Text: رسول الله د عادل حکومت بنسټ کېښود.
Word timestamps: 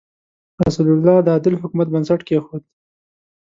رسول 0.65 0.87
الله 0.95 1.17
د 1.23 1.27
عادل 1.35 1.53
حکومت 1.61 1.87
بنسټ 1.93 2.21
کېښود. 2.27 2.63